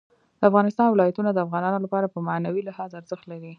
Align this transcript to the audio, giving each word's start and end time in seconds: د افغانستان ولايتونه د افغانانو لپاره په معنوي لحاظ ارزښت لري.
د 0.39 0.41
افغانستان 0.49 0.87
ولايتونه 0.91 1.29
د 1.33 1.37
افغانانو 1.45 1.83
لپاره 1.85 2.07
په 2.13 2.19
معنوي 2.27 2.61
لحاظ 2.69 2.89
ارزښت 2.99 3.25
لري. 3.31 3.49